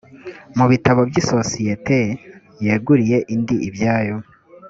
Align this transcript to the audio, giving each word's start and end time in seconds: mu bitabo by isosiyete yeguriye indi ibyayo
mu 0.57 0.65
bitabo 0.71 1.01
by 1.09 1.15
isosiyete 1.21 1.97
yeguriye 2.65 3.17
indi 3.33 3.55
ibyayo 3.67 4.17